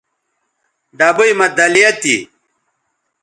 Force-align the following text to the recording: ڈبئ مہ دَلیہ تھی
ڈبئ 0.97 1.31
مہ 1.37 1.47
دَلیہ 1.57 1.91
تھی 2.01 2.15